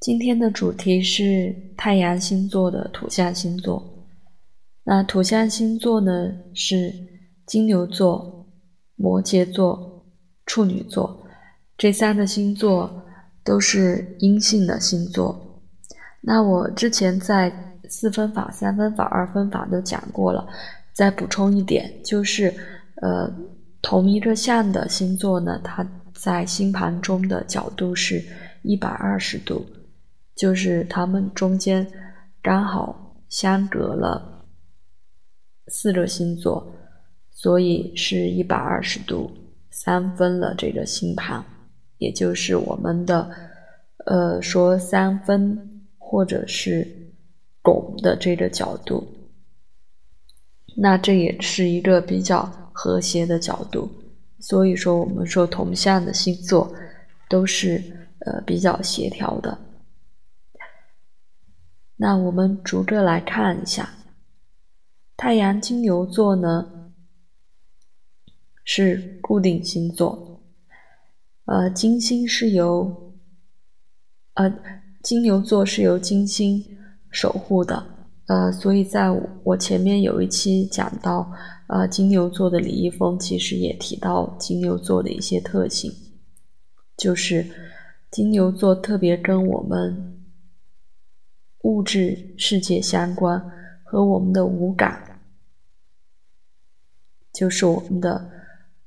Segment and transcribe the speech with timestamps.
[0.00, 4.06] 今天的主题是太阳星座的土象星座。
[4.82, 6.90] 那土象星座呢是
[7.44, 8.48] 金牛座、
[8.96, 10.02] 摩羯座、
[10.46, 11.22] 处女座
[11.76, 12.90] 这三个星座
[13.44, 15.38] 都是阴性的星座。
[16.22, 17.52] 那我之前在
[17.86, 20.48] 四分法、三分法、二分法都讲过了，
[20.94, 22.50] 再补充一点，就是
[23.02, 23.30] 呃，
[23.82, 28.24] 同一个象的星座呢，它在星盘中的角度是
[28.62, 29.62] 一百二十度。
[30.40, 31.86] 就是它们中间
[32.40, 34.46] 刚好相隔了
[35.66, 36.66] 四个星座，
[37.30, 39.30] 所以是一百二十度
[39.70, 41.44] 三分了这个星盘，
[41.98, 43.30] 也就是我们的
[44.06, 46.88] 呃说三分或者是
[47.60, 49.06] 拱的这个角度，
[50.74, 52.40] 那这也是一个比较
[52.72, 53.90] 和谐的角度，
[54.38, 56.74] 所以说我们说同向的星座
[57.28, 59.58] 都是呃比较协调的。
[62.02, 63.90] 那我们逐个来看一下，
[65.18, 66.90] 太阳金牛座呢
[68.64, 70.40] 是固定星座，
[71.44, 73.12] 呃，金星是由
[74.32, 74.50] 呃
[75.02, 76.64] 金牛座是由金星
[77.10, 77.86] 守护的，
[78.28, 79.10] 呃，所以在
[79.44, 81.30] 我前面有一期讲到
[81.66, 85.92] 呃金牛座的李易峰，其实也提到金牛座的一些特性，
[86.96, 87.46] 就是
[88.10, 90.16] 金牛座特别跟我们。
[91.62, 93.38] 物质世界相关
[93.84, 95.20] 和我们的五感，
[97.32, 98.30] 就是我们的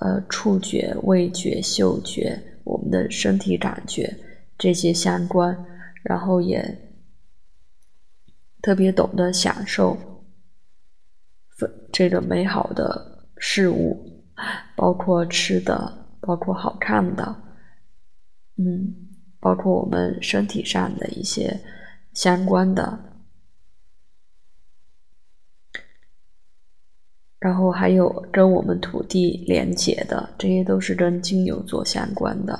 [0.00, 4.18] 呃触觉、味觉、嗅觉，我们的身体感觉
[4.58, 5.64] 这些相关，
[6.02, 6.92] 然后也
[8.60, 9.96] 特别懂得享受
[11.92, 14.24] 这个美好的事物，
[14.74, 17.42] 包括吃的，包括好看的，
[18.56, 18.92] 嗯，
[19.38, 21.60] 包括我们身体上的一些。
[22.16, 22.98] 相关的，
[27.38, 32.58] 然后还有跟我们土地连接的，这些都是跟金牛座相关的。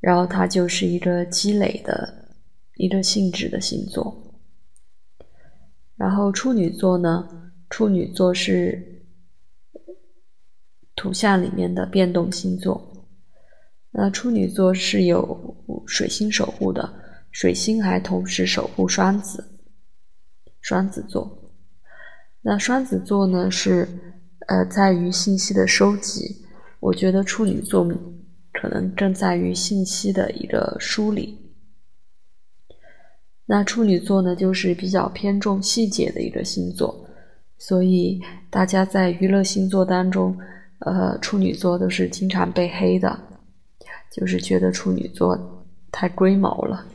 [0.00, 2.34] 然后它就是一个积累的
[2.74, 4.34] 一个性质的星座。
[5.94, 9.06] 然后处女座呢，处女座是
[10.96, 13.06] 图像里面的变动星座。
[13.92, 17.05] 那处女座是有水星守护的。
[17.36, 19.46] 水星还同时守护双子，
[20.62, 21.52] 双子座。
[22.40, 23.50] 那双子座呢？
[23.50, 23.86] 是
[24.46, 26.46] 呃，在于信息的收集。
[26.80, 27.86] 我觉得处女座
[28.54, 31.38] 可能更在于信息的一个梳理。
[33.44, 37.06] 那处女座呢，就是比较偏重细节的一个星座。
[37.58, 38.18] 所以
[38.48, 40.34] 大家在娱乐星座当中，
[40.78, 43.14] 呃，处女座都是经常被黑的，
[44.10, 46.86] 就是觉得处女座太龟毛了。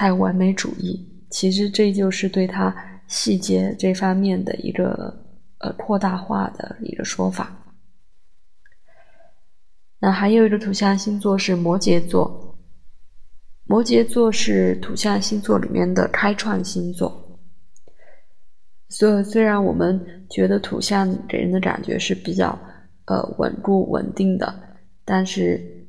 [0.00, 2.74] 太完美主义，其实这就是对他
[3.06, 5.14] 细节这方面的一个
[5.58, 7.54] 呃扩大化的一个说法。
[9.98, 12.58] 那还有一个土象星座是摩羯座，
[13.64, 17.38] 摩羯座是土象星座里面的开创星座。
[18.88, 22.58] 所以虽然我们觉得土象给人的感觉是比较
[23.04, 25.86] 呃稳固稳定的，但是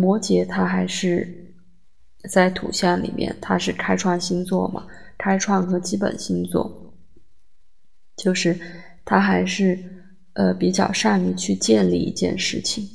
[0.00, 1.41] 摩羯它还是。
[2.30, 4.86] 在土象里面，它是开创星座嘛？
[5.18, 6.94] 开创和基本星座，
[8.16, 8.58] 就是
[9.04, 9.78] 它还是
[10.32, 12.88] 呃比较善于去建立一件事情，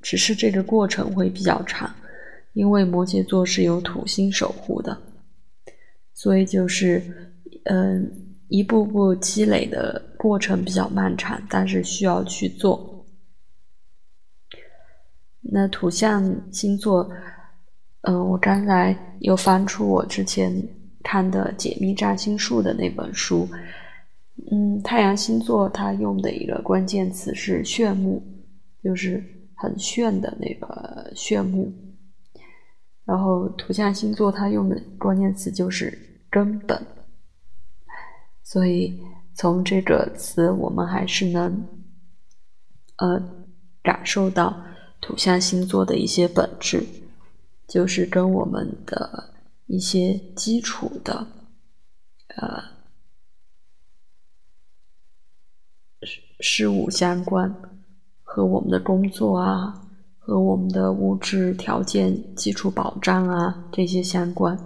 [0.00, 1.94] 只是这个过程会比较长，
[2.52, 5.00] 因为摩羯座是有土星守护的，
[6.12, 7.02] 所以就是
[7.64, 13.06] 嗯一步步积累的过程比较漫长，但是需要去做。
[15.40, 17.10] 那土象星座。
[18.02, 20.52] 嗯，我刚才又翻出我之前
[21.02, 23.48] 看的《解密占星术》的那本书。
[24.50, 28.20] 嗯，太阳星座它用的一个关键词是炫目，
[28.82, 29.22] 就是
[29.54, 31.72] 很炫的那个炫目。
[33.04, 35.96] 然后土象星座它用的关键词就是
[36.28, 36.80] 根本。
[38.42, 39.00] 所以
[39.34, 41.68] 从这个词，我们还是能
[42.96, 43.22] 呃
[43.82, 44.56] 感受到
[45.00, 46.84] 土象星座的一些本质。
[47.72, 49.32] 就是跟我们的
[49.66, 51.26] 一些基础的
[52.36, 52.62] 呃
[56.02, 57.50] 事事物相关，
[58.22, 59.88] 和我们的工作啊，
[60.18, 64.58] 和我们的物质条件、基础保障啊这些相关。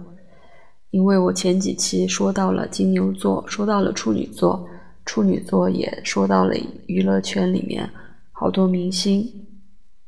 [0.89, 4.67] 因为我前几期说到了金牛座，说到了处女座，
[5.05, 6.53] 处女座也说到了
[6.87, 7.89] 娱乐圈里面
[8.33, 9.46] 好多明星，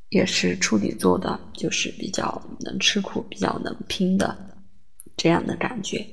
[0.10, 4.36] 也是处女座的，就是比较能吃苦、比较能拼的
[5.16, 6.06] 这样的感觉。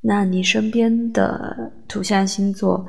[0.00, 2.86] 那你身边的土象星座，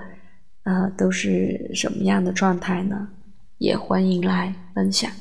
[0.63, 3.10] 呃，都是什么样的状态呢？
[3.60, 5.12] 也欢迎来分享。